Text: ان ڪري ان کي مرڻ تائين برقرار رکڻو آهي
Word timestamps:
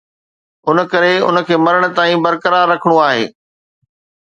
ان 0.69 0.77
ڪري 0.91 1.13
ان 1.27 1.35
کي 1.47 1.55
مرڻ 1.65 1.81
تائين 1.97 2.19
برقرار 2.25 2.65
رکڻو 2.73 2.97
آهي 3.07 3.25